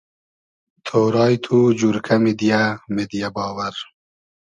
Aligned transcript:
تۉرایی 0.85 1.37
تو 1.43 1.55
جورکۂ 1.79 2.15
میدیۂ 2.23 2.61
میدیۂ 2.95 3.29
باوئر 3.35 3.75